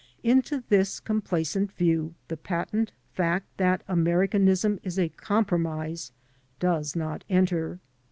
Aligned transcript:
Into 0.23 0.63
this 0.67 0.99
complacent 0.99 1.71
view 1.73 2.15
the 2.27 2.35
patent 2.35 2.91
fact 3.13 3.45
that 3.57 3.83
Americanism 3.87 4.79
is 4.81 4.97
a 4.97 5.09
compromise 5.09 6.11
does 6.59 6.95
not 6.95 7.23
enter. 7.29 7.79